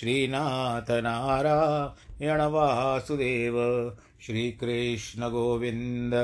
[0.00, 3.54] श्रीनाथ नारायण वासुदेव
[4.20, 6.14] श्रीकृष्णगोविन्द,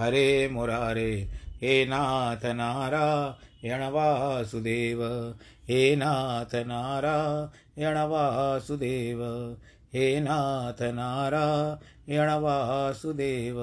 [0.00, 1.28] हरे मुरारे,
[1.60, 5.02] हे नाथ नारायण वासुदेव
[5.68, 9.22] हे नाथ नारायण वासुदेव
[9.94, 13.56] हे नाथ नारायण वासुदेव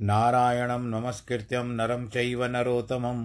[0.00, 3.24] नारायणं नमस्कृत्यं नरं चैव नरोत्तमं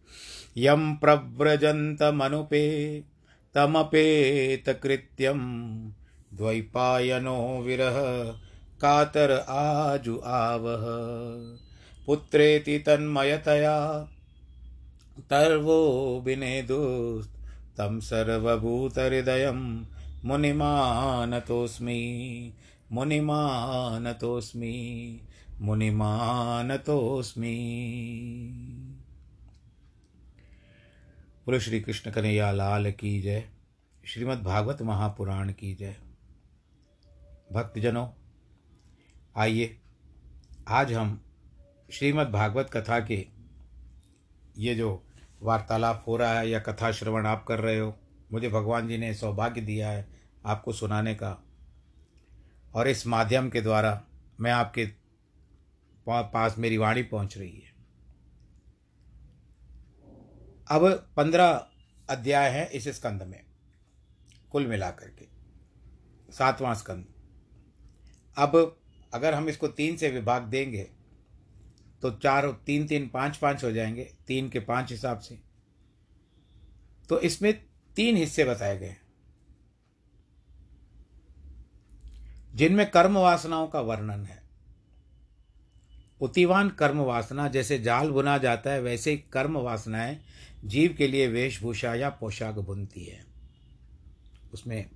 [0.57, 3.03] यं प्रव्रजन्तमनुपे
[3.55, 5.39] तमपेतकृत्यं
[6.33, 8.35] द्वैपायनो विरह
[8.81, 10.85] कातर आजु आवह।
[12.05, 14.07] पुत्रेति तन्मयतया
[15.19, 19.85] तर्वो विनेदुस्तं सर्वभूतहृदयं
[20.25, 22.53] मुनिमानतोऽस्मि
[22.91, 25.19] मुनिमानतोऽस्मि
[25.61, 27.57] मुनिमानतोऽस्मि।
[31.45, 33.49] बोलो श्री कृष्ण कन्हैया, लाल की जय।
[34.05, 35.95] श्रीमद् भागवत महापुराण की जय।
[37.53, 38.07] भक्तजनों,
[39.37, 39.77] आइए,
[40.67, 41.25] आज हम
[41.91, 43.27] श्रीमद् भागवत कथा के
[44.57, 45.07] ये जो
[45.41, 47.95] वार्तालाप हो रहा है या कथा श्रवण आप कर रहे हो,
[48.31, 50.07] मुझे भगवान जी ने सौभाग्य दिया है
[50.45, 51.37] आपको सुनाने का।
[52.73, 54.03] और इस माध्यम के द्वारा
[54.39, 54.85] मैं आपके
[56.09, 57.70] पास मेरी वाणी पहुँच रही है।
[60.71, 60.87] अब
[61.17, 61.49] पंद्रह
[62.09, 63.43] अध्याय हैं इस स्कंद में,
[64.51, 65.25] कुल मिलाकर के,
[66.33, 67.05] सातवां स्कंद।
[68.37, 68.55] अब
[69.13, 70.89] अगर हम इसको तीन से विभाग देंगे
[72.03, 75.39] तो चार तीन तीन, पाँच पाँच हो जाएँगे, तीन के पाँच हिसाब से।
[77.09, 77.53] तो इसमें
[77.95, 78.95] तीन हिस्से बताए गए
[82.53, 84.41] जिनमें कर्म वासनाओं का वर्णन है।
[86.21, 90.19] उतिवान कर्म वासना जैसे जाल बुना जाता है, वैसे ही कर्म वासनाएँ
[90.65, 93.25] जीव के लिए वेशभूषा या पोशाक बुनती है।
[94.53, 94.89] उसमें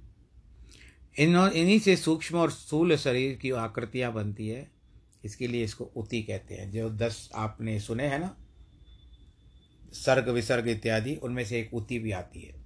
[1.20, 4.72] इन, इन्हीं से सूक्ष्म और स्थूल शरीर की आकृतियाँ बनती है।
[5.26, 8.38] इसके लिए इसको उति कहते हैं। जो दस आपने सुने हैं ना,
[9.94, 12.66] सर्ग, विसर्ग इत्यादि, उनमें से एक उति भी आती है।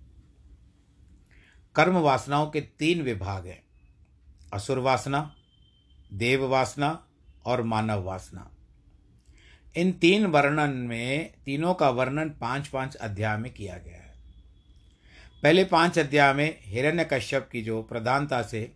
[1.76, 3.64] कर्म वासनाओं के तीन विभाग हैं।
[4.54, 5.36] असुर वासना,
[6.14, 7.08] देव वासना
[7.46, 8.56] और मानव वासना।
[9.76, 14.14] इन तीन वर्णन में, तीनों का वर्णन पाँच पाँच अध्याय में किया गया है।
[15.44, 18.72] पहले पाँच अध्याय में हिरण्य कश्यप की जो प्रधानता से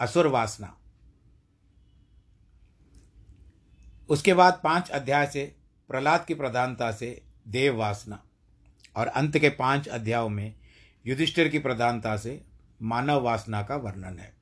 [0.00, 0.74] असुर वासना,
[4.10, 5.44] उसके बाद पाँच अध्याय से
[5.90, 8.22] प्रहलाद की प्रधानता से देव वासना,
[8.96, 10.54] और अंत के पाँच अध्यायों में
[11.04, 12.40] युधिष्ठिर की प्रधानता से
[12.80, 14.32] मानव वासना का वर्णन है।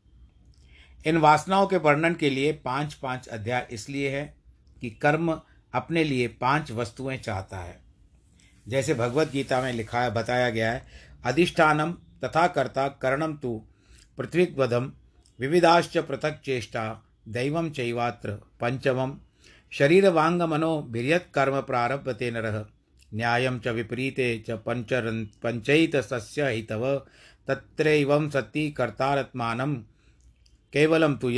[1.04, 4.24] इन वासनाओं के वर्णन के लिए पाँच पाँच अध्याय इसलिए है
[4.80, 5.32] कि कर्म
[5.74, 7.80] अपने लिए पाँच वस्तुएँ चाहता है।
[8.68, 10.86] जैसे भगवत गीता में लिखा है, बताया गया है,
[11.24, 11.92] अधिष्ठानम
[12.24, 13.60] तथा कर्ता करणम तु
[14.18, 14.92] पृथ्वीवधम
[15.38, 16.84] विविधाश्च पृथक चेष्टा
[17.28, 19.16] दैवम चैवात्र पंचमम
[19.72, 22.66] शरीर वांग मनो बिरियत कर्म प्रारभते नर
[23.14, 25.10] न्याय च विपरीते च पंचर
[25.42, 26.84] पंचैत सस्य हितव
[27.48, 29.74] तत्रैवं सती कर्तारत्मानं
[30.72, 31.30] केवलम तु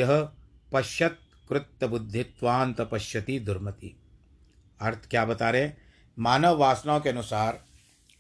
[1.84, 3.94] बुद्धित्वांत पश्यति दुर्मति।
[4.80, 5.70] अर्थ क्या बता रहे
[6.18, 7.64] मानव वासनाओं के अनुसार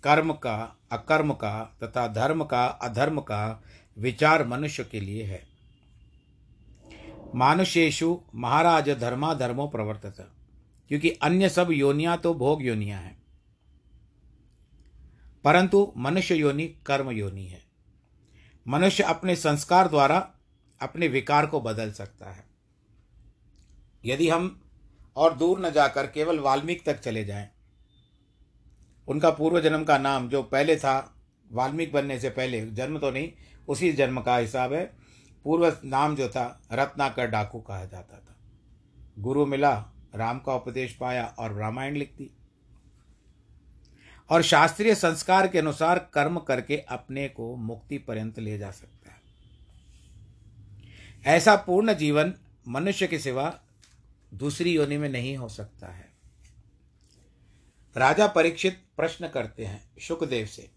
[0.02, 3.62] कर्म का, अकर्म का तथा धर्म का, अधर्म का
[3.98, 5.46] विचार मनुष्य के लिए है।
[7.34, 10.30] मानुषेशु महाराज धर्माधर्मो प्रवर्तत,
[10.88, 13.22] क्योंकि अन्य सब योनियाँ तो भोग योनियाँ हैं।
[15.44, 17.62] परंतु मनुष्य योनि कर्म योनि है।
[18.68, 20.30] मनुष्य अपने संस्कार द्वारा
[20.82, 22.44] अपने विकार को बदल सकता है।
[24.04, 24.63] यदि हम
[25.16, 27.50] और दूर न जाकर केवल वाल्मीकि तक चले जाएँ।
[29.08, 31.14] उनका पूर्व जन्म का नाम जो पहले था,
[31.52, 33.32] वाल्मीकि बनने से पहले, जन्म तो नहीं,
[33.68, 34.84] उसी जन्म का हिसाब है।
[35.44, 38.36] पूर्व नाम जो था, रत्नाकर डाकू कहा जाता था।
[39.18, 39.84] गुरु मिला,
[40.14, 42.30] राम का उपदेश पाया और रामायण लिख दी
[44.30, 49.20] और शास्त्रीय संस्कार के अनुसार कर्म करके अपने को मुक्ति पर्यंत ले जा सकता है।
[51.36, 52.34] ऐसा पूर्ण जीवन
[52.68, 53.60] मनुष्य के सिवा
[54.34, 56.12] दूसरी योनि में नहीं हो सकता है।
[57.96, 60.70] राजा परीक्षित प्रश्न करते हैं सुखदेव से,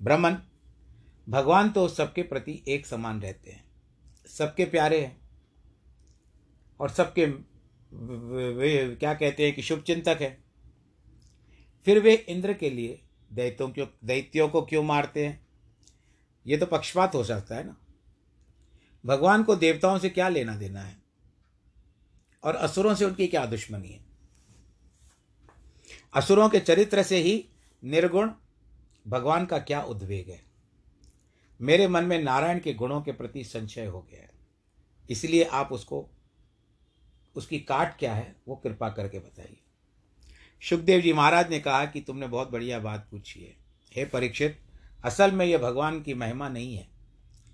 [0.00, 0.36] ब्रह्मन,
[1.26, 3.64] भगवान तो सबके प्रति एक समान रहते हैं,
[4.28, 5.18] सबके प्यारे हैं
[6.80, 7.26] और सबके
[7.92, 10.38] क्या कहते हैं कि शुभ चिंतक है।
[11.86, 13.00] फिर वे इंद्र के लिए
[13.30, 15.40] दैत्यों क्यों दैत्यों को क्यों मारते हैं?
[16.46, 17.76] ये तो पक्षपात हो सकता है ना।
[19.04, 20.99] भगवान को देवताओं से क्या लेना देना है?
[22.42, 24.00] और असुरों से उनकी क्या दुश्मनी है?
[26.14, 27.48] असुरों के चरित्र से ही
[27.84, 28.30] निर्गुण
[29.08, 30.42] भगवान का क्या उद्वेग है?
[31.60, 34.30] मेरे मन में नारायण के गुणों के प्रति संशय हो गया है।
[35.10, 36.10] इसलिए आप उसको,
[37.36, 39.60] उसकी काट क्या है, वो कृपा करके बताइए।
[40.62, 43.56] सुखदेव जी महाराज ने कहा कि तुमने बहुत बढ़िया बात पूछी है।
[43.92, 44.60] हे परीक्षित,
[45.04, 46.88] असल में यह भगवान की महिमा नहीं है।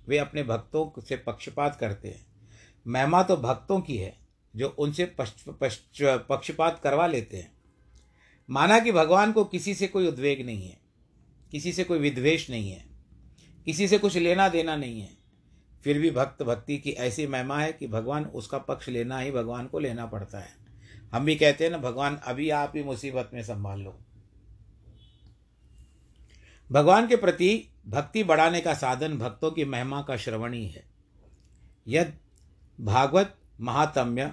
[0.09, 2.27] वे अपने भक्तों से पक्षपात करते हैं।
[2.87, 4.26] महिमा तो भक्तों की है
[4.57, 7.53] जो उनसे पक्षपात करवा लेते हैं।
[8.49, 10.79] माना कि भगवान को किसी से कोई उद्वेग नहीं है,
[11.53, 12.85] किसी से कोई विद्वेष नहीं है,
[13.67, 15.11] किसी से कुछ लेना देना नहीं है,
[15.85, 19.67] फिर भी भक्त भक्ति की ऐसी महिमा है कि भगवान उसका पक्ष लेना ही भगवान
[19.67, 20.55] को लेना पड़ता है।
[21.13, 23.99] हम भी कहते हैं ना, भगवान, अभी आप ही मुसीबत में संभाल लो।
[26.71, 30.85] भगवान के प्रति भक्ति बढ़ाने का साधन भक्तों की महिमा का श्रवण ही है।
[31.89, 32.13] यद
[32.79, 34.33] भागवत महात्म्य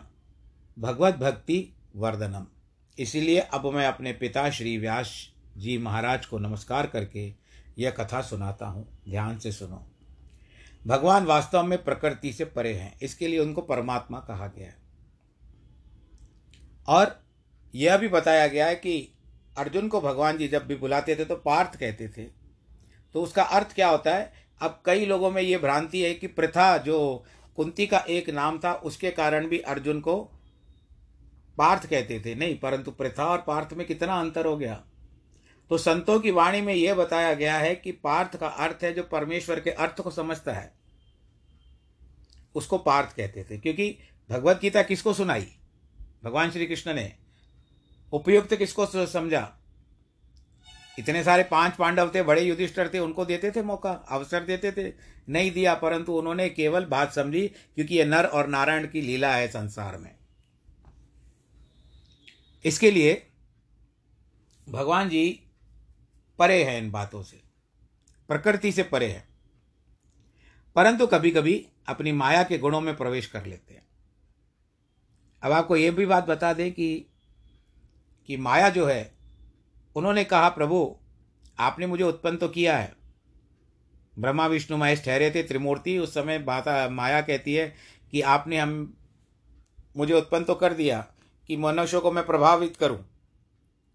[0.77, 2.46] भगवत भक्ति वर्धनम।
[2.98, 7.34] इसीलिए अब मैं अपने पिता श्री व्यास जी महाराज को नमस्कार करके
[7.77, 9.86] यह कथा सुनाता हूँ। ध्यान से सुनो।
[10.88, 14.77] भगवान वास्तव में प्रकृति से परे हैं, इसके लिए उनको परमात्मा कहा गया है।
[16.88, 17.24] और
[17.75, 19.13] यह भी बताया गया है कि
[19.58, 22.24] अर्जुन को भगवान जी जब भी बुलाते थे तो पार्थ कहते थे।
[23.15, 24.34] तो उसका अर्थ क्या होता है?
[24.62, 27.25] अब कई लोगों में ये भ्रांति है कि प्रथा जो
[27.56, 30.33] कुंती का एक नाम था, उसके कारण भी अर्जुन को
[31.57, 34.83] पार्थ कहते थे, नहीं, परंतु प्रथा और पार्थ में कितना अंतर हो गया?
[35.69, 39.03] तो संतों की वाणी में यह बताया गया है कि पार्थ का अर्थ है जो
[39.03, 40.74] परमेश्वर के अर्थ को समझता है।
[42.55, 43.98] उसको पार्थ कहते थे, क्योंकि
[44.29, 45.48] भगवत गीता किसको सुनाई?
[46.24, 47.13] भगवान श्री कृष्ण ने।
[48.13, 49.57] उपयुक्त किसको समझा?
[51.00, 54.93] इतने सारे पाँच पांडव थे, बड़े युधिष्ठर थे, उनको देते थे मौका, अवसर देते थे,
[55.29, 59.48] नहीं दिया, परंतु उन्होंने केवल बात समझी, क्योंकि ये नर और नारायण की लीला है
[59.48, 60.12] संसार में।
[62.65, 63.27] इसके लिए
[64.70, 65.43] भगवान जी
[66.39, 67.41] परे हैं इन बातों से,
[68.27, 69.27] प्रकृति से परे है।
[70.75, 73.88] परंतु कभी कभी अपनी माया के गुणों में प्रवेश कर लेते हैं।
[75.43, 77.05] अब आपको ये भी बात बता दें कि
[78.27, 79.13] कि माया जो है,
[79.96, 80.98] उन्होंने कहा, प्रभु,
[81.60, 82.96] आपने मुझे उत्पन्न तो किया है।
[84.20, 87.75] ब्रह्मा, विष्णु, महेश ठहरे थे, त्रिमूर्ति, उस समय बाता माया कहती है
[88.12, 88.98] कि आपने हम,
[89.98, 91.12] मुझे उत्पन्न तो कर दिया।
[91.50, 93.00] कि मनुष्यों को मैं प्रभावित करूँ,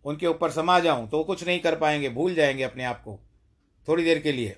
[0.04, 3.18] उनके ऊपर समा जाऊँ तो कुछ नहीं कर पाएँगे, भूल जाएँगे अपने आप को
[3.88, 4.56] थोड़ी देर के लिए।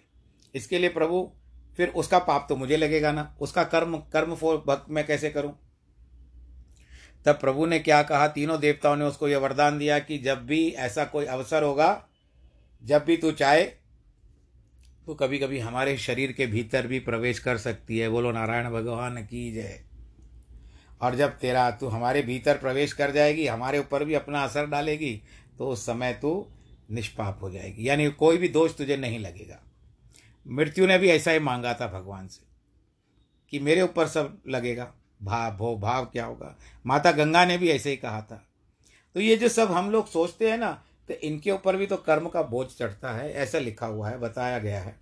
[0.55, 1.31] इसके लिए प्रभु,
[1.77, 5.53] फिर उसका पाप तो मुझे लगेगा ना, उसका कर्म कर्म फोर भक्त मैं कैसे करूँ?
[7.27, 8.29] तब प्रभु ने क्या कहा?
[8.29, 12.07] तीनों देवताओं ने उसको यह वरदान दिया कि जब भी ऐसा कोई अवसर होगा,
[12.83, 13.65] जब भी तू चाहे
[15.07, 19.17] तो कभी कभी हमारे शरीर के भीतर भी प्रवेश कर सकती है। बोलो, नारायण भगवान
[19.25, 19.81] की जय।
[21.01, 25.21] और जब तेरा तू हमारे भीतर प्रवेश कर जाएगी, हमारे ऊपर भी अपना असर डालेगी
[25.59, 26.47] तो उस समय तू
[26.91, 29.59] निष्पाप हो जाएगी। यानी कोई भी दोष तुझे नहीं लगेगा।
[30.47, 32.41] मृत्यु ने भी ऐसा ही मांगा था भगवान से,
[33.53, 36.55] कि मेरे ऊपर सब लगेगा। भाव, भो, भाव क्या होगा?
[36.87, 38.43] माता गंगा ने भी ऐसे ही कहा था।
[39.17, 40.71] तो ये जो सब हम लोग सोचते हैं ना
[41.09, 44.59] तो इनके ऊपर भी तो कर्म का बोझ चढ़ता है, ऐसा लिखा हुआ है, बताया
[44.59, 44.95] गया है।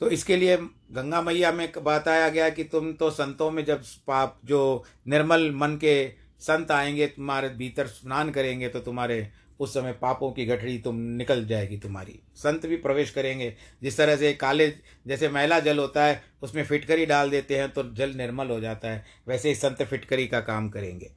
[0.00, 0.56] तो इसके लिए
[0.92, 5.76] गंगा मैया में बताया गया कि तुम तो संतों में जब पाप, जो निर्मल मन
[5.76, 10.96] के संत आएँगे, तुम्हारे भीतर स्नान करेंगे तो तुम्हारे उस समय पापों की गठड़ी तुम
[10.96, 14.68] निकल जाएगी तुम्हारी। संत भी प्रवेश करेंगे। जिस तरह से काले,
[15.06, 18.88] जैसे मैला जल होता है, उसमें फिटकरी डाल देते हैं तो जल निर्मल हो जाता
[18.88, 21.10] है। वैसे ही संत फिटकरी का काम करेंगे।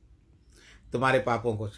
[0.91, 1.69] तुम्हारे पापों को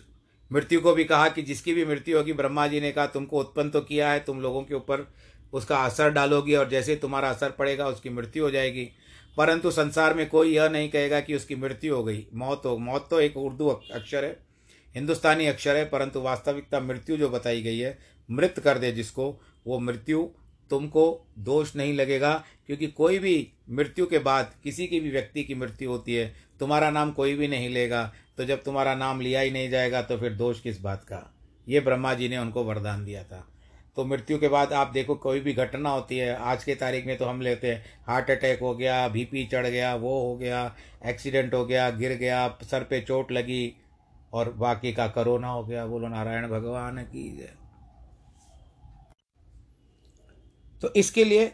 [0.51, 3.69] मृत्यु को भी कहा कि जिसकी भी मृत्यु होगी, ब्रह्मा जी ने कहा, तुमको उत्पन्न
[3.69, 5.13] तो किया है, तुम लोगों के ऊपर
[5.53, 8.89] उसका असर डालोगी और जैसे तुम्हारा असर पड़ेगा उसकी मृत्यु हो जाएगी।
[9.37, 13.07] परंतु संसार में कोई यह नहीं कहेगा कि उसकी मृत्यु हो गई। मौत हो, मौत
[13.11, 14.37] तो एक उर्दू अक्षर है,
[14.95, 17.97] हिंदुस्तानी अक्षर है, परंतु वास्तविकता मृत्यु जो बताई गई है,
[18.29, 20.27] मृत कर दे जिसको, वो मृत्यु
[20.71, 22.33] तुमको दोष नहीं लगेगा,
[22.67, 26.89] क्योंकि कोई भी मृत्यु के बाद किसी की भी व्यक्ति की मृत्यु होती है, तुम्हारा
[26.89, 30.33] नाम कोई भी नहीं लेगा तो जब तुम्हारा नाम लिया ही नहीं जाएगा तो फिर
[30.33, 31.35] दोष किस बात का?
[31.67, 33.45] ये ब्रह्मा जी ने उनको वरदान दिया था।
[33.95, 37.17] तो मृत्यु के बाद आप देखो कोई भी घटना होती है, आज के तारीख में
[37.17, 41.53] तो हम लेते हैं, हार्ट अटैक हो गया, बीपी चढ़ गया, वो हो गया, एक्सीडेंट
[41.53, 43.75] हो गया, गिर गया, सर पे चोट लगी
[44.33, 47.53] और बाकी का करोना हो गया। बोलो, नारायण भगवान की जय।
[50.81, 51.47] तो इसके लिए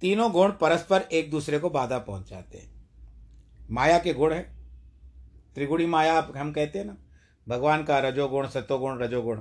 [0.00, 2.88] तीनों गुण परस्पर एक दूसरे को बाधा पहुंचाते हैं।
[3.70, 4.42] माया के गुण है।
[5.54, 6.96] त्रिगुणी माया हम कहते हैं ना,
[7.48, 9.40] भगवान का रजोगुण, सत्वगुण, रजोगुण।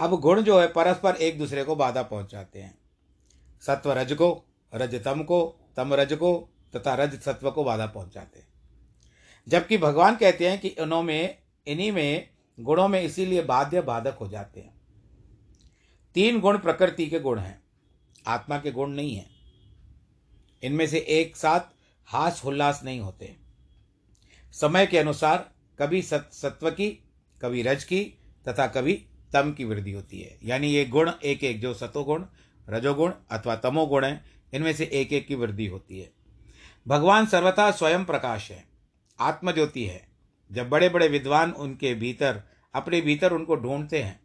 [0.00, 2.78] अब गुण जो है, परस्पर एक दूसरे को बाधा पहुंचाते हैं।
[3.62, 4.28] सत्व रज को
[4.74, 5.40] रज तम को
[5.76, 8.48] तम रज को, तथा रज सत्व को बाधा पहुंचाते हैं।
[9.48, 12.28] जबकि भगवान कहते हैं कि इनों में, इन्हीं में
[12.60, 14.74] गुणों में इसीलिए बाध्य बाधक हो जाते हैं।
[16.14, 17.62] तीन गुण प्रकृति के गुण हैं,
[18.26, 19.30] आत्मा के गुण नहीं हैं।
[20.62, 21.60] इनमें से एक साथ
[22.08, 23.36] हास उल्लास नहीं होते।
[24.52, 26.90] समय के अनुसार कभी सत्व की,
[27.42, 28.04] कभी रज की,
[28.48, 32.24] तथा कभी तम की वृद्धि होती है। यानी ये गुण एक एक जो सतोगुण,
[32.68, 36.10] रजोगुण अथवा तमोगुण है, इनमें से एक एक की वृद्धि होती है।
[36.88, 38.64] भगवान सर्वथा स्वयं प्रकाश है,
[39.18, 40.08] आत्मज्योति है।
[40.50, 42.42] जब बड़े बड़े विद्वान उनके भीतर,
[42.74, 44.20] अपने भीतर उनको ढूंढते हैं,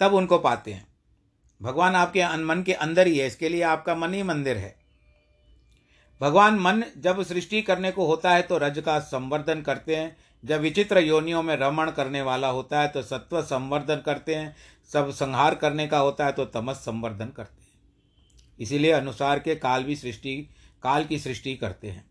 [0.00, 0.86] तब उनको पाते हैं।
[1.60, 4.78] भगवान आपके मन के अंदर ही है, इसके लिए आपका मन ही मंदिर है।
[6.20, 10.60] भगवान मन जब सृष्टि करने को होता है तो रज का संवर्धन करते हैं जब
[10.60, 14.54] विचित्र योनियों में रमण करने वाला होता है तो सत्व संवर्धन करते हैं।
[14.90, 17.68] सब संहार करने का होता है तो तमस संवर्धन करते हैं।
[18.58, 20.36] इसीलिए अनुसार के काल भी सृष्टि,
[20.82, 22.08] काल की सृष्टि करते हैं।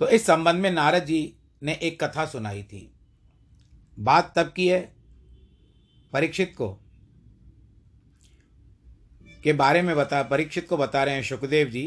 [0.00, 2.90] तो इस संबंध में नारद जी ने एक कथा सुनाई थी।
[3.98, 4.80] बात तब की है,
[6.12, 6.68] परीक्षित को,
[9.44, 11.84] के बारे में बता, परीक्षित को बता रहे हैं सुखदेव जी,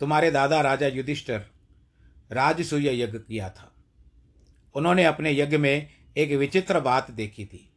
[0.00, 1.44] तुम्हारे दादा राजा युधिष्ठर
[2.34, 3.72] राजसूय यज्ञ किया था।
[4.74, 7.68] उन्होंने अपने यज्ञ में एक विचित्र बात देखी थी।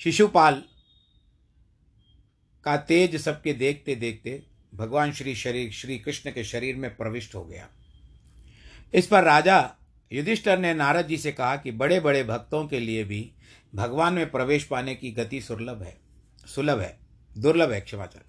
[0.00, 0.62] शिशुपाल
[2.64, 4.42] का तेज सबके देखते देखते
[4.74, 7.68] भगवान श्री शरीर, श्री कृष्ण के शरीर में प्रविष्ट हो गया।
[8.94, 9.74] इस पर राजा
[10.12, 13.32] युधिष्ठर ने नारद जी से कहा कि बड़े बड़े भक्तों के लिए भी
[13.74, 15.96] भगवान में प्रवेश पाने की गति सुलभ है
[16.46, 16.98] सुलभ है,
[17.38, 18.24] दुर्लभ है क्षमाचार।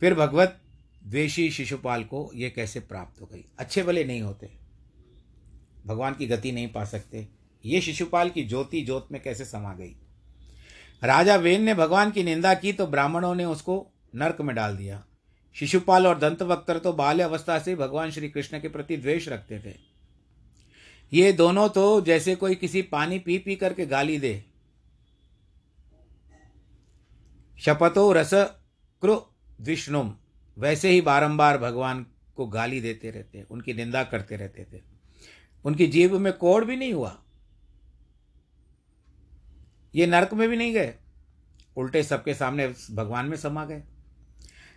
[0.00, 0.60] फिर भगवत
[1.06, 3.44] द्वेषी शिशुपाल को ये कैसे प्राप्त हो गई?
[3.58, 4.50] अच्छे भले नहीं होते।
[5.86, 7.28] भगवान की गति नहीं पा सकते।
[7.64, 9.96] ये शिशुपाल की ज्योति ज्योत में कैसे समा गई?
[11.04, 15.04] राजा वेन ने भगवान की निंदा की तो ब्राह्मणों ने उसको नरक में डाल दिया।
[15.54, 19.74] शिशुपाल और दंतवक्तर तो बाल्य अवस्था से भगवान श्री कृष्ण के प्रति द्वेष रखते थे।
[21.12, 24.44] ये दोनों तो जैसे कोई किसी पानी पी पी करके गाली दे।
[27.58, 28.30] शपथो रस
[29.02, 30.14] क्रो विष्णुम
[30.58, 34.82] वैसे ही बारंबार भगवान को गाली देते रहते उनकी निंदा करते रहते थे।
[35.64, 37.22] उनकी जीव में कोड़ भी नहीं हुआ।
[39.94, 40.94] ये नरक में भी नहीं गए।
[41.76, 43.82] उल्टे सबके सामने भगवान में समा गए।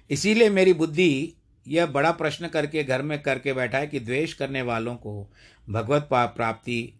[0.10, 1.34] इसीलिए मेरी बुद्धि
[1.68, 5.34] यह बड़ा प्रश्न करके, घर में करके बैठा है कि द्वेष करने वालों को
[5.70, 6.94] भगवत प्राप्ति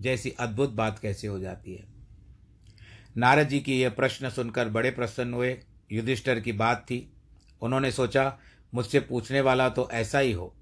[0.00, 1.84] जैसी अद्भुत बात कैसे हो जाती है?
[3.16, 5.60] नारद जी की यह प्रश्न सुनकर बड़े प्रसन्न हुए।
[5.92, 7.12] युधिष्ठर की बात थी।
[7.66, 8.38] उन्होंने सोचा,
[8.74, 10.54] मुझसे पूछने वाला तो ऐसा ही हो।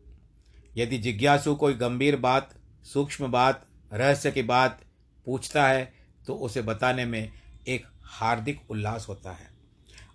[0.76, 4.80] यदि जिज्ञासु कोई गंभीर बात, सूक्ष्म बात, रहस्य की बात
[5.26, 5.92] पूछता है
[6.26, 7.32] तो उसे बताने में
[7.68, 9.48] एक हार्दिक उल्लास होता है।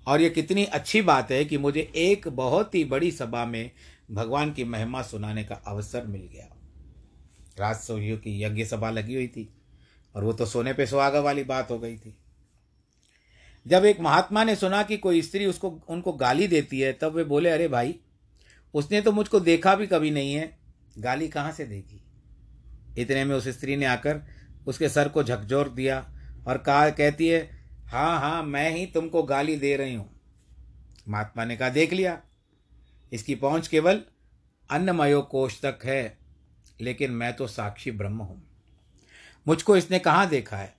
[0.08, 3.72] और ये कितनी अच्छी बात है कि मुझे एक बहुत ही बड़ी सभा में
[4.12, 6.48] भगवान की महिमा सुनाने का अवसर मिल गया।
[7.60, 9.50] राजसोहियों की यज्ञ सभा लगी हुई थी
[10.16, 12.18] और वो तो सोने पे सुहागा वाली बात हो गई थी।
[13.68, 17.24] जब एक महात्मा ने सुना कि कोई स्त्री उसको, उनको गाली देती है, तब वे
[17.24, 18.00] बोले, अरे भाई,
[18.74, 20.58] उसने तो मुझको देखा भी कभी नहीं है।
[21.00, 22.02] गाली कहाँ से देगी?
[22.98, 24.22] इतने में उस स्त्री ने आकर
[24.68, 26.00] उसके सर को झकझोर दिया
[26.48, 30.10] और कहा, कहती है हाँ हाँ मैं ही तुमको गाली दे रही हूँ।
[31.08, 32.22] महात्मा ने कहा, देख लिया,
[33.12, 34.02] इसकी पहुँच केवल
[34.70, 36.18] अन्नमयो कोश तक है,
[36.82, 38.42] लेकिन मैं तो साक्षी ब्रह्म हूँ।
[39.48, 40.74] मुझको इसने कहाँ देखा है?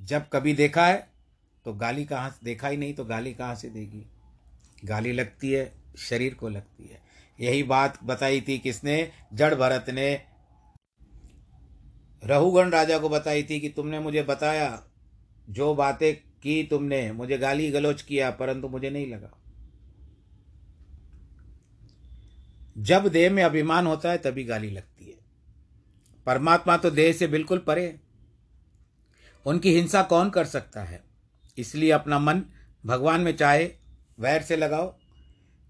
[0.00, 1.15] जब कभी देखा है
[1.66, 4.06] तो गाली कहाँ देखा ही नहीं तो गाली कहाँ से देगी?
[4.84, 7.00] गाली लगती है, शरीर को लगती है।
[7.40, 9.12] यही बात बताई थी किसने?
[9.34, 10.24] जड़ भरत ने।
[12.24, 14.84] रहुगण राजा को बताई थी कि तुमने मुझे बताया,
[15.50, 19.30] जो बातें की तुमने, मुझे गाली गलोच किया, परंतु मुझे नहीं लगा।
[22.78, 25.18] जब देह में अभिमान होता है, तभी गाली लगती है।
[26.26, 28.00] परमात्मा तो देह से बिल्कुल परे
[29.46, 31.05] उनकी हिंसा कौन कर सकता है?
[31.58, 32.42] इसलिए अपना मन
[32.84, 33.70] भगवान में चाहे,
[34.18, 34.94] वैर से लगाओ,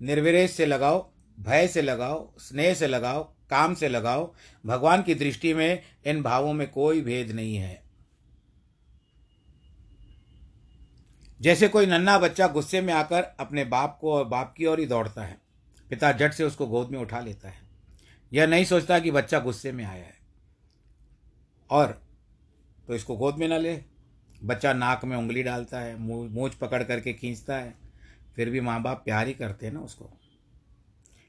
[0.00, 4.32] निर्विरेश से लगाओ, भय से लगाओ, स्नेह से लगाओ, काम से लगाओ,
[4.66, 7.82] भगवान की दृष्टि में इन भावों में कोई भेद नहीं है।
[11.40, 14.86] जैसे कोई नन्हा बच्चा गुस्से में आकर अपने बाप को और बाप की ओर ही
[14.86, 15.36] दौड़ता है,
[15.90, 17.60] पिता झट से उसको गोद में उठा लेता है,
[18.32, 20.14] यह नहीं सोचता कि बच्चा गुस्से में आया है।
[21.70, 22.00] और
[22.88, 23.74] तो इसको गोद में ना ले
[24.44, 25.96] बच्चा नाक में उंगली डालता है
[26.30, 27.74] मूछ पकड़ करके खींचता है,
[28.36, 30.10] फिर भी माँ बाप प्यार ही करते हैं ना उसको।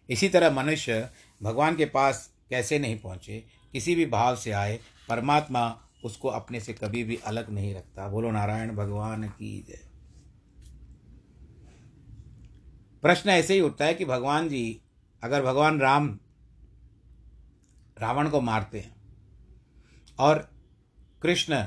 [0.10, 1.10] इसी तरह मनुष्य
[1.41, 3.43] भगवान के पास कैसे नहीं पहुँचे,
[3.74, 8.32] किसी भी भाव से आए, परमात्मा उसको अपने से कभी भी अलग नहीं रखता। बोलो,
[8.32, 9.86] नारायण भगवान की जय।
[13.04, 14.82] प्रश्न ऐसे ही उठता है कि भगवान जी,
[15.24, 16.08] अगर भगवान राम,
[17.98, 18.96] रावण को मारते हैं
[20.20, 20.50] और
[21.22, 21.63] कृष्ण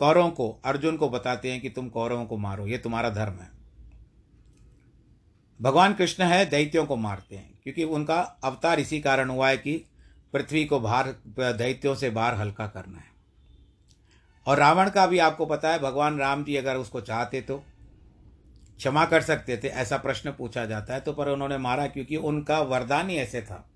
[0.00, 3.48] कौरवों को, अर्जुन को बताते हैं कि तुम कौरवों को मारो, ये तुम्हारा धर्म है।
[5.60, 9.76] भगवान कृष्ण है, दैत्यों को मारते हैं, क्योंकि उनका अवतार इसी कारण हुआ है कि
[10.32, 13.08] पृथ्वी को बाहर, दैत्यों से बाहर हल्का करना है।
[14.46, 17.56] और रावण का भी आपको पता है, भगवान राम जी अगर उसको चाहते तो
[18.78, 22.60] क्षमा कर सकते थे, ऐसा प्रश्न पूछा जाता है तो पर उन्होंने मारा, क्योंकि उनका
[22.60, 23.66] वरदान ही ऐसे था।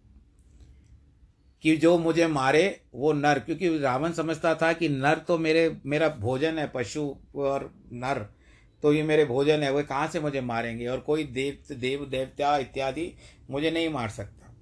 [1.64, 6.08] कि जो मुझे मारे, वो नर। क्योंकि रावण समझता था कि नर तो मेरे, मेरा
[6.08, 8.34] भोजन है, पशु और नर।
[8.82, 10.86] तो ये मेरे भोजन है, वो कहाँ से मुझे मारेंगे?
[10.86, 13.14] और कोई देव देव, देवता इत्यादि
[13.50, 14.54] मुझे नहीं मार सकता।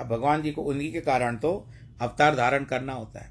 [0.00, 1.68] अब भगवान जी को उन्हीं के कारण तो
[2.00, 3.30] अवतार धारण करना होता है।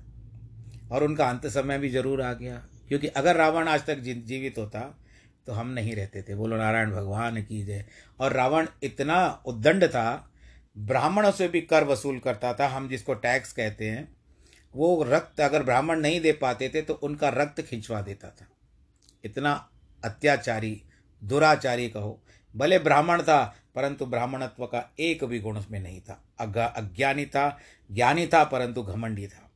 [0.92, 5.00] और उनका अंत समय भी ज़रूर आ गया। क्योंकि अगर रावण आज तक जीवित होता
[5.46, 7.86] तो हम नहीं रहते थे। बोलो, नारायण भगवान की जय।
[8.20, 10.29] और रावण इतना उद्दंड था
[10.80, 14.16] ब्राह्मणों से भी कर वसूल करता था, हम जिसको टैक्स कहते हैं,
[14.76, 18.48] वो रक्त अगर ब्राह्मण नहीं दे पाते थे तो उनका रक्त खिंचवा देता था।
[19.24, 19.70] इतना
[20.06, 20.84] अत्याचारी,
[21.24, 22.24] दुराचारी कहो।
[22.56, 26.24] भले ब्राह्मण था, परंतु ब्राह्मणत्व का एक भी गुण उसमें नहीं था।
[26.78, 27.60] अज्ञानी था,
[27.92, 29.52] ज्ञानी था, परंतु घमंडी था।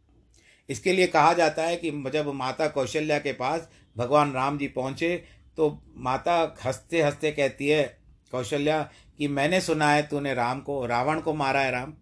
[0.69, 5.23] इसके लिए कहा जाता है कि जब माता कौशल्या के पास भगवान राम जी पहुँचे
[5.57, 8.02] तो माता हँसते हँसते कहती है
[8.33, 8.81] कौशल्या
[9.17, 11.93] कि मैंने सुना है तूने राम को, रावण को मारा है राम।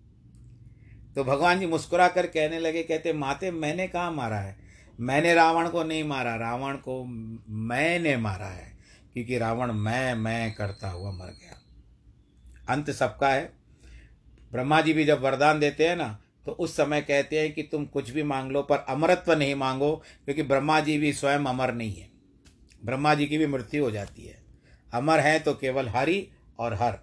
[1.15, 4.55] तो भगवान जी मुस्कुरा कर कहने लगे, कहते, माते, मैंने कहाँ मारा है?
[4.99, 7.03] मैंने रावण को नहीं मारा, रावण को
[7.49, 8.71] मैंने मारा है,
[9.13, 11.59] क्योंकि रावण मैं मैं करता हुआ मर गया।
[12.69, 13.51] अंत सबका है।
[14.51, 17.85] ब्रह्मा जी भी जब वरदान देते हैं ना तो उस समय कहते हैं कि तुम
[17.85, 19.91] कुछ भी मांग लो, पर अमरत्व नहीं मांगो,
[20.25, 22.09] क्योंकि ब्रह्मा जी भी स्वयं अमर नहीं है।
[22.85, 24.40] ब्रह्मा जी की भी मृत्यु हो जाती है।
[24.93, 26.27] अमर है तो केवल हरि
[26.59, 26.99] और हर।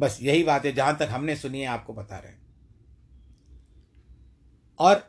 [0.00, 2.42] बस यही बात है जहाँ तक हमने सुनी है, आपको बता रहे हैं।
[4.78, 5.02] और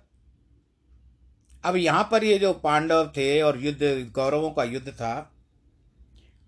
[1.64, 5.32] अब यहाँ पर ये जो पांडव थे और युद्ध, कौरवों का युद्ध था,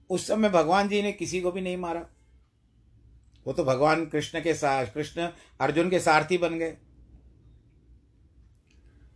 [0.10, 2.06] उस समय भगवान जी ने किसी को भी नहीं मारा।
[3.46, 5.30] वो तो भगवान कृष्ण के साथ कृष्ण
[5.60, 6.78] अर्जुन के सारथी बन गए।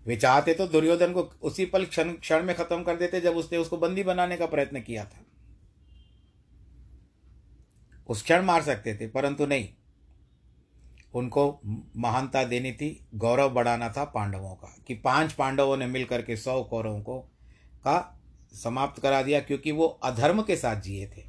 [0.05, 3.57] वे चाहते तो दुर्योधन को उसी पल क्षण क्षण में खत्म कर देते जब उसने
[3.57, 5.25] उसको बंदी बनाने का प्रयत्न किया था।
[8.09, 9.69] उस क्षण मार सकते थे, परंतु नहीं।
[11.13, 11.59] उनको
[11.97, 16.61] महानता देनी थी, गौरव बढ़ाना था पांडवों का, कि पाँच पांडवों ने मिलकर के सौ
[16.63, 17.19] कौरवों को
[17.83, 18.19] का
[18.53, 21.23] समाप्त करा दिया, क्योंकि वो अधर्म के साथ जिए थे।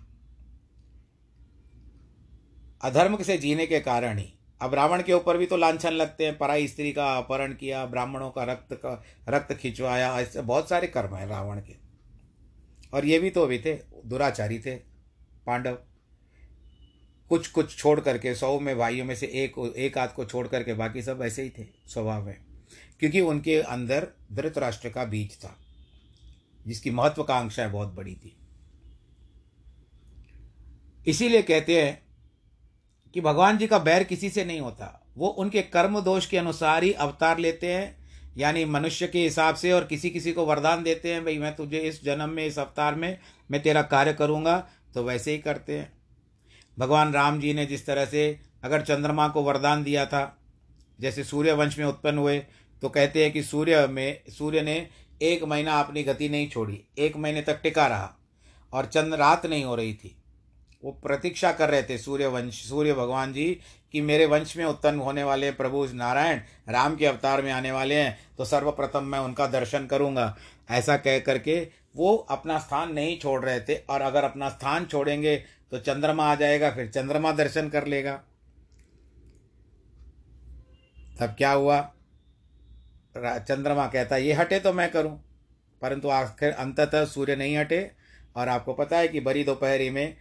[2.82, 6.38] अधर्म से जीने के कारण ही अब रावण के ऊपर भी तो लांछन लगते हैं,
[6.38, 11.14] पराई स्त्री का अपहरण किया, ब्राह्मणों का रक्त का, रक्त खिंचवाया, ऐसे बहुत सारे कर्म
[11.14, 11.74] हैं रावण के।
[12.94, 13.74] और ये भी तो भी थे,
[14.06, 14.76] दुराचारी थे,
[15.46, 15.78] पांडव।
[17.28, 20.74] कुछ कुछ छोड़ करके, सौ में भाइयों में से एक एक आध को छोड़ करके
[20.74, 22.40] बाकी सब ऐसे ही थे, स्वभाव में।
[23.00, 25.56] क्योंकि उनके अंदर धृतराष्ट्र का बीज था,
[26.66, 28.36] जिसकी महत्वाकांक्षाएँ बहुत बड़ी थी।
[31.06, 32.11] इसीलिए कहते हैं
[33.14, 36.82] कि भगवान जी का बैर किसी से नहीं होता। वो उनके कर्म दोष के अनुसार
[36.82, 37.96] ही अवतार लेते हैं,
[38.36, 41.78] यानी मनुष्य के हिसाब से और किसी किसी को वरदान देते हैं, भाई मैं तुझे
[41.78, 43.18] इस जन्म में, इस अवतार में,
[43.50, 44.56] मैं तेरा कार्य करूँगा।
[44.94, 45.92] तो वैसे ही करते हैं।
[46.78, 50.38] भगवान राम जी ने जिस तरह से अगर चंद्रमा को वरदान दिया था,
[50.98, 52.38] जैसे सूर्य वंश में उत्पन्न हुए
[52.82, 54.88] तो कहते हैं कि सूर्य में, सूर्य ने
[55.22, 58.16] एक महीना अपनी गति नहीं छोड़ी, एक महीने तक टिका रहा
[58.72, 60.16] और चंद्र रात नहीं हो रही थी।
[60.82, 63.60] वो प्रतीक्षा कर रहे थे सूर्य वंश, सूर्य भगवान जी,
[63.92, 67.94] कि मेरे वंश में उत्पन्न होने वाले प्रभु नारायण, राम के अवतार में आने वाले
[67.94, 70.36] हैं तो सर्वप्रथम मैं उनका दर्शन करूँगा।
[70.70, 71.60] ऐसा कह करके
[71.96, 75.36] वो अपना स्थान नहीं छोड़ रहे थे, और अगर अपना स्थान छोड़ेंगे
[75.72, 78.12] तो चंद्रमा आ जाएगा, फिर चंद्रमा दर्शन कर लेगा।
[81.20, 81.80] तब क्या हुआ?
[83.14, 85.18] चंद्रमा कहता, ये हटे तो मैं करूँ।
[85.82, 87.90] परंतु आखिर अंततः सूर्य नहीं हटे,
[88.36, 90.16] और आपको पता है कि बड़ी दोपहरी में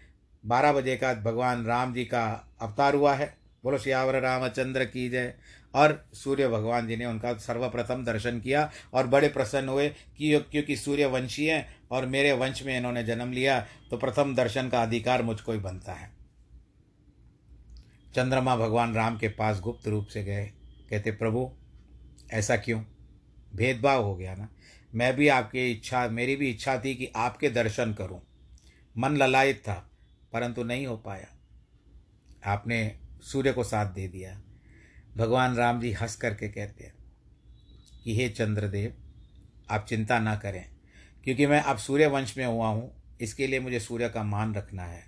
[0.46, 5.34] बारह बजे का भगवान राम जी का अवतार हुआ है। बोलो श्यावर रामचंद्र की जय।
[5.76, 10.76] और सूर्य भगवान जी ने उनका सर्वप्रथम दर्शन किया और बड़े प्रसन्न हुए कि क्योंकि
[10.76, 15.24] सूर्य वंशी हैं और मेरे वंश में इन्होंने जन्म लिया तो प्रथम दर्शन का अधिकार
[15.24, 16.12] मुझको ही बनता है।
[18.16, 20.46] चंद्रमा भगवान राम के पास गुप्त रूप से गए।
[20.90, 21.52] कहते, प्रभु,
[22.32, 22.84] ऐसा क्यों?
[23.56, 24.50] भेदभाव हो गया ना?
[24.96, 28.22] मैं भी आपकी इच्छा मेरी भी इच्छा थी कि आपके दर्शन करूँ।
[28.98, 29.91] मन ललायित था।
[30.34, 31.28] परंतु नहीं हो पाया।
[32.46, 34.42] आपने सूर्य को साथ दे दिया।
[35.18, 36.94] भगवान राम जी हंस करके कहते हैं
[38.04, 38.94] कि, हे चंद्रदेव,
[39.70, 40.70] आप चिंता ना करें,
[41.24, 44.84] क्योंकि मैं अब सूर्य वंश में हुआ हूँ, इसके लिए मुझे सूर्य का मान रखना
[44.84, 45.04] है।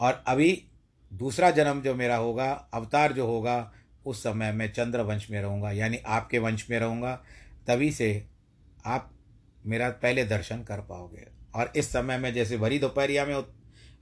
[0.00, 0.66] और अभी
[1.12, 3.72] दूसरा जन्म जो मेरा होगा, अवतार जो होगा,
[4.06, 7.24] उस समय मैं चंद्र वंश में रहूँगा, यानी आपके वंश में रहूँगा,
[7.66, 8.26] तभी से
[8.86, 9.14] आप
[9.66, 13.34] मेरा पहले दर्शन कर पाओगे। और इस समय में जैसे भरी दोपहरिया में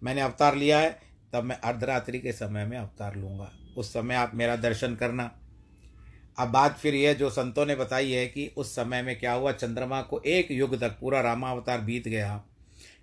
[0.03, 0.99] मैंने अवतार लिया है,
[1.33, 5.31] तब मैं अर्धरात्रि के समय में अवतार लूँगा। उस समय आप मेरा दर्शन करना।
[6.38, 9.53] अब बात फिर यह जो संतों ने बताई है कि उस समय में क्या हुआ,
[9.53, 12.43] चंद्रमा को एक युग तक पूरा रामावतार बीत गया,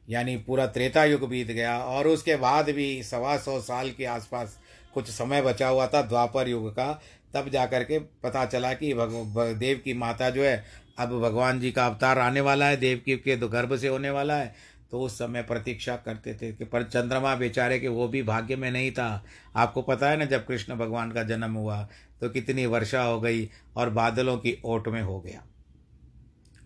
[0.10, 4.58] यानी पूरा त्रेता युग बीत गया, और उसके बाद भी सवा सौ साल के आसपास
[4.94, 6.92] कुछ समय बचा हुआ था द्वापर युग का।
[7.34, 10.64] तब जा कर के पता चला कि भग देव की माता जो है,
[11.00, 14.36] अब भगवान जी का अवतार आने वाला है, देव की के गर्भ से होने वाला
[14.36, 14.54] है
[14.92, 18.72] तो उस समय प्रतीक्षा करते थे कि पर चंद्रमा बेचारे के वो भी भाग्य में
[18.72, 19.26] नहीं था।
[19.56, 21.88] आपको पता है ना, जब कृष्ण भगवान का जन्म हुआ
[22.22, 25.44] तो कितनी वर्षा हो गई और बादलों की ओट में हो गया।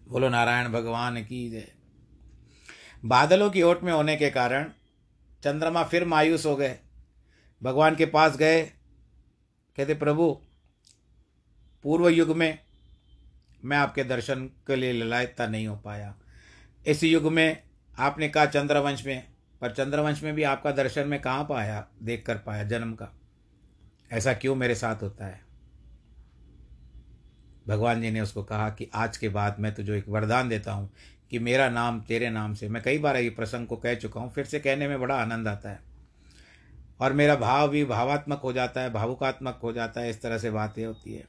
[0.08, 1.68] बोलो, नारायण भगवान की जय।
[3.06, 4.70] बादलों की ओट में होने के कारण
[5.44, 6.78] चंद्रमा फिर मायूस हो गए।
[7.64, 8.64] भगवान के पास गए।
[9.78, 10.32] कहते, प्रभु,
[11.84, 12.60] पूर्व युग में
[13.66, 16.16] मैं आपके दर्शन के लिए ललायता नहीं हो पाया।
[16.88, 17.64] इस युग में
[18.00, 19.28] आपने कहा चंद्रवंश में,
[19.62, 23.10] पर चंद्रवंश में भी आपका दर्शन में कहाँ पाया, देख कर पाया, जन्म का?
[24.12, 25.42] ऐसा क्यों मेरे साथ होता है?
[27.68, 30.94] भगवान जी ने उसको कहा कि आज के बाद मैं तुझे एक वरदान देता हूँ
[31.30, 34.32] कि मेरा नाम तेरे नाम से, मैं कई बार ये प्रसंग को कह चुका हूँ,
[34.32, 35.80] फिर से कहने में बड़ा आनंद आता है।
[37.00, 40.52] और मेरा भाव भी भावात्मक हो जाता है, भावुकात्मक हो जाता है, इस तरह से
[40.52, 41.26] बातें होती है।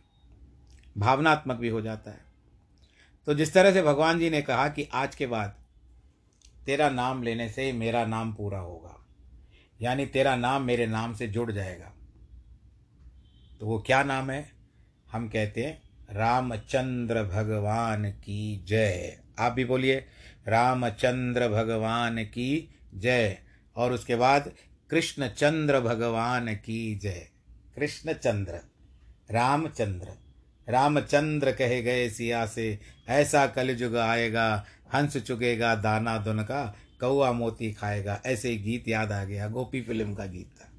[0.99, 2.21] भावनात्मक भी हो जाता है।
[3.27, 5.55] तो जिस तरह से भगवान जी ने कहा कि आज के बाद
[6.67, 9.07] तेरा नाम लेने से ही मेरा नाम पूरा होगा।
[9.83, 11.93] यानी तेरा नाम मेरे नाम से जुड़ जाएगा।
[13.61, 14.53] तो वो क्या नाम है?
[15.13, 20.07] हम कहते हैं, रामचंद्र भगवान की जय। आप भी बोलिए,
[20.49, 23.39] रामचंद्र भगवान की जय।
[23.77, 24.53] और उसके बाद,
[24.91, 27.29] कृष्णचंद्र भगवान की जय।
[27.75, 28.61] कृष्णचंद्र,
[29.31, 30.24] रामचंद्र।
[30.69, 37.73] रामचंद्र कहे गए सिया से, ऐसा कलयुग आएगा, हंस चुगेगा, दाना दुन का कौआ मोती
[37.73, 40.71] खाएगा। ऐसे ही गीत याद आ गया, गोपी फ़िल्म का गीत था।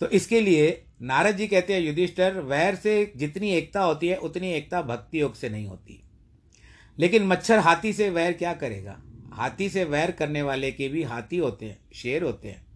[0.00, 4.52] तो इसके लिए नारद जी कहते हैं, युधिष्ठर, वैर से जितनी एकता होती है, उतनी
[4.52, 6.02] एकता भक्ति योग से नहीं होती।
[6.98, 9.02] लेकिन मच्छर हाथी से वैर क्या करेगा?
[9.32, 12.66] हाथी से वैर करने वाले के भी हाथी होते हैं, शेर होते हैं।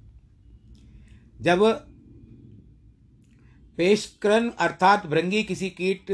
[1.40, 1.88] जब
[3.78, 6.06] पेशक्रन अर्थात भृंगी किसी कीट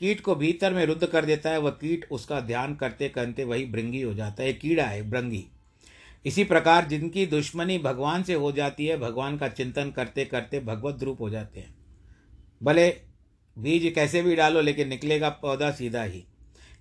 [0.00, 3.64] कीट को भीतर में रुद्ध कर देता है, वह कीट उसका ध्यान करते करते वही
[3.66, 5.44] भृंगी हो जाता है कीड़ा है भृंगी
[6.26, 11.02] इसी प्रकार जिनकी दुश्मनी भगवान से हो जाती है, भगवान का चिंतन करते करते भगवत
[11.02, 11.74] रूप हो जाते हैं।
[12.62, 12.88] भले
[13.56, 16.24] बीज कैसे भी डालो, लेकिन निकलेगा पौधा सीधा ही।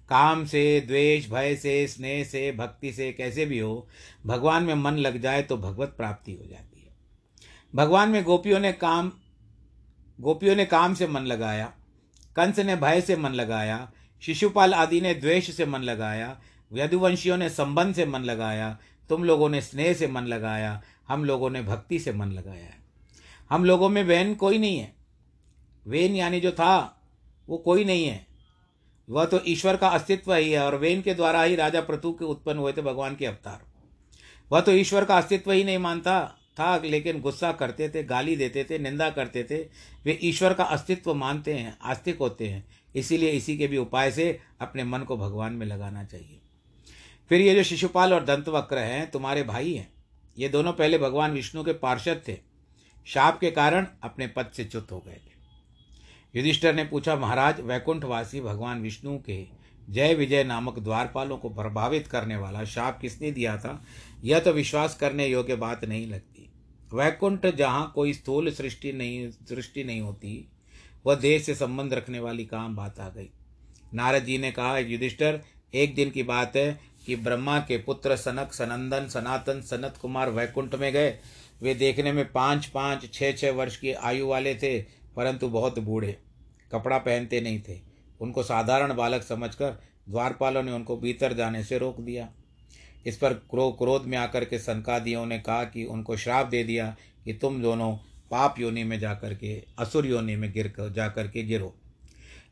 [0.10, 3.88] काम से, द्वेष, भय से, स्नेह से, भक्ति से, कैसे भी हो,
[4.26, 6.94] भगवान में मन लग जाए तो भगवत प्राप्ति हो जाती है।
[7.74, 9.12] भगवान में गोपियों ने काम
[10.22, 11.74] गोपियों ने काम से मन लगाया,
[12.36, 16.42] कंस ने भय से मन लगाया, शिशुपाल आदि ने द्वेष से मन लगाया,
[16.74, 18.78] यदुवंशियों ने संबंध से मन लगाया,
[19.10, 22.80] तुम लोगों ने स्नेह से मन लगाया, हम लोगों ने भक्ति से मन लगाया। है
[23.50, 24.96] हम लोगों में वैन कोई नहीं है।
[25.88, 27.02] वेन यानी जो था,
[27.50, 28.28] वो कोई नहीं है।
[29.10, 32.26] वह तो ईश्वर का अस्तित्व ही है और वेन के द्वारा ही राजा प्रतु के
[32.26, 33.60] उत्पन्न हुए थे भगवान के अवतार।
[34.52, 38.64] वह तो ईश्वर का अस्तित्व ही नहीं मानता। था, लेकिन गुस्सा करते थे, गाली देते
[38.64, 39.58] थे, निंदा करते थे।
[40.06, 44.40] वे ईश्वर का अस्तित्व मानते हैं, आस्तिक होते हैं। इसीलिए इसी के भी उपाय से
[44.62, 46.40] अपने मन को भगवान में लगाना चाहिए।
[47.30, 49.94] फिर ये जो शिशुपाल और दंतवक्र हैं, तुम्हारे भाई हैं।
[50.38, 52.38] ये दोनों पहले भगवान विष्णु के पार्षद थे।
[53.06, 55.40] शाप के कारण अपने पद से च्युत हो गए थे।
[56.36, 59.46] युधिष्ठर ने पूछा, महाराज, वैकुंठवासी भगवान विष्णु के
[59.90, 63.84] जय विजय नामक द्वारपालों को प्रभावित करने वाला शाप किसने दिया था?
[64.24, 66.39] यह तो विश्वास करने योग्य बात नहीं लगती।
[66.94, 70.48] वैकुंठ जहाँ कोई स्थूल सृष्टि नहीं सृष्टि नहीं होती,
[71.06, 73.30] वह देश से संबंध रखने वाली काम बात आ गई।
[73.94, 75.40] नारद जी ने कहा, युधिष्ठर,
[75.74, 80.76] एक दिन की बात है कि ब्रह्मा के पुत्र सनक, सनंदन, सनातन, सनत कुमार वैकुंठ
[80.76, 81.18] में गए।
[81.62, 84.80] वे देखने में पाँच पाँच छः छः वर्ष की आयु वाले थे,
[85.16, 86.18] परंतु बहुत बूढ़े।
[86.72, 87.80] कपड़ा पहनते नहीं थे।
[88.22, 92.30] उनको साधारण बालक समझकर द्वारपालों ने उनको भीतर जाने से रोक दिया।
[93.06, 96.96] इस पर क्रो, क्रोध में आकर के सनकादियों ने कहा कि उनको श्राप दे दिया
[97.26, 97.94] कि तुम दोनों
[98.32, 101.74] पाप योनि में जाकर के, असुर योनि में गिर कर जा कर के गिरो।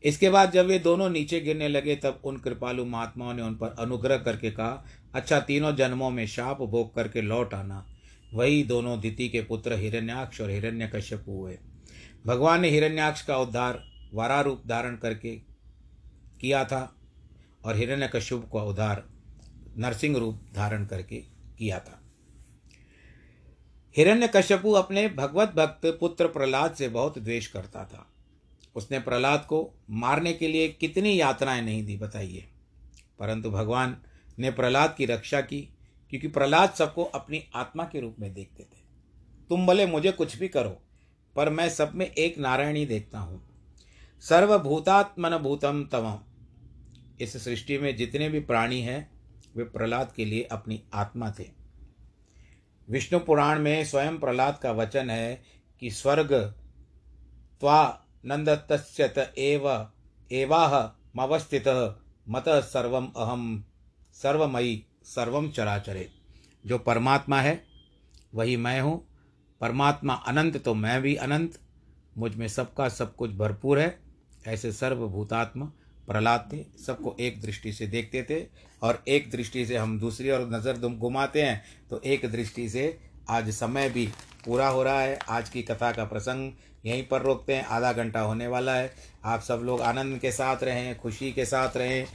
[0.04, 3.76] इसके बाद जब वे दोनों नीचे गिरने लगे, तब उन कृपालु महात्माओं ने उन पर
[3.80, 7.86] अनुग्रह करके कहा अच्छा तीनों जन्मों में शाप भोग करके लौट आना।
[8.34, 11.58] वही दोनों दिति के पुत्र हिरण्याक्ष और हिरण्यकश्यप हुए।
[12.26, 13.84] भगवान ने हिरण्याक्ष का उद्धार
[14.14, 15.36] वारा रूप धारण करके
[16.42, 16.82] किया था
[17.66, 19.04] और हिरण्यकश्यप का उद्धार
[19.78, 21.16] नरसिंह रूप धारण करके
[21.58, 22.02] किया था।
[23.98, 28.12] हिरण्यकश्यपु अपने भगवत भक्त पुत्र प्रहलाद से बहुत द्वेष करता था।
[28.76, 32.48] उसने प्रहलाद को मारने के लिए कितनी यात्राएँ नहीं दी, बताइए।
[33.20, 33.98] परंतु भगवान
[34.40, 35.62] ने प्रहलाद की रक्षा की,
[36.10, 38.78] क्योंकि प्रहलाद सबको अपनी आत्मा के रूप में देखते थे।
[39.50, 40.82] तुम भले मुझे कुछ भी करो,
[41.36, 43.50] पर मैं सब में एक नारायण ही देखता हूँ।
[44.22, 46.20] सर्वभूतात्मन भूतम तवम
[47.22, 49.17] इस सृष्टि में जितने भी प्राणी हैं
[49.58, 51.50] वे प्रहलाद के लिए अपनी आत्मा थे।
[52.90, 55.44] विष्णु पुराण में स्वयं प्रहलाद का वचन है
[55.80, 56.34] कि स्वर्ग
[57.60, 58.68] त्वा नंदत
[59.38, 59.88] एव,
[60.32, 61.64] एवाह मवस्थित,
[62.30, 63.66] मत सर्वम अहम,
[64.14, 66.10] सर्वमयी सर्वम चराचरे।
[66.66, 67.64] जो परमात्मा है,
[68.34, 69.08] वही मैं हूँ।
[69.62, 71.60] परमात्मा अनंत तो मैं भी अनंत।
[72.18, 74.00] मुझमें सबका सब कुछ भरपूर है।
[74.48, 75.72] ऐसे सर्वभूतात्म
[76.08, 78.46] प्रहलाद थे, सबको एक दृष्टि से देखते थे
[78.82, 82.98] और एक दृष्टि से हम दूसरी और नज़र घुमाते हैं तो एक दृष्टि से
[83.30, 84.08] आज समय भी
[84.46, 86.52] पूरा हो रहा है। आज की कथा का प्रसंग
[86.86, 88.94] यहीं पर रोकते हैं, आधा घंटा होने वाला है।
[89.26, 92.06] आप सब लोग आनंद के साथ रहें, खुशी के साथ रहें,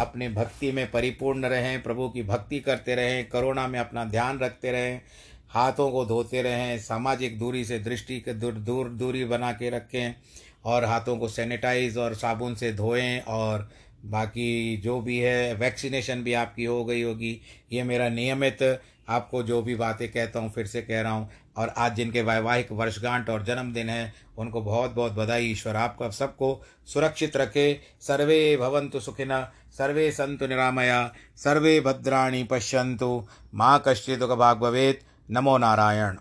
[0.00, 4.72] अपने भक्ति में परिपूर्ण रहें, प्रभु की भक्ति करते रहें, करोना में अपना ध्यान रखते
[4.72, 5.00] रहें,
[5.48, 10.14] हाथों को धोते रहें, सामाजिक दूरी से दृष्टि के दूर दूर, दूरी बना के रखें
[10.64, 13.70] और हाथों को सैनिटाइज और साबुन से धोएँ और
[14.04, 17.40] बाकी जो भी है, वैक्सीनेशन भी आपकी हो गई होगी।
[17.72, 21.68] ये मेरा नियमित आपको जो भी बातें कहता हूँ, फिर से कह रहा हूँ। और
[21.68, 27.36] आज जिनके वैवाहिक वर्षगांठ और जन्मदिन है, उनको बहुत बहुत बधाई। ईश्वर आपको सबको सुरक्षित
[27.36, 29.46] रखे। सर्वे भवंतु सुखिन,
[29.78, 36.16] सर्वे संतु निरामया, सर्वे भद्राणी पश्यंतु माँ कश्चित् दुःखभाग् भवेत् नमो नारायण।